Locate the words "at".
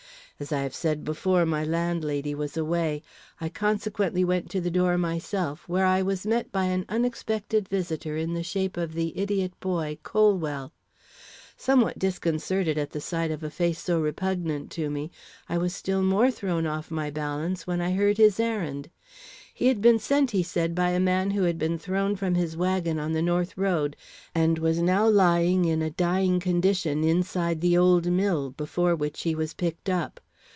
12.79-12.89